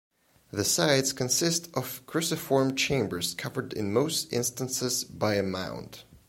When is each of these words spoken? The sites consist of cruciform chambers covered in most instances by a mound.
The 0.49 0.63
sites 0.65 1.13
consist 1.13 1.69
of 1.75 2.03
cruciform 2.07 2.75
chambers 2.75 3.35
covered 3.35 3.71
in 3.73 3.93
most 3.93 4.33
instances 4.33 5.03
by 5.03 5.35
a 5.35 5.43
mound. 5.43 6.05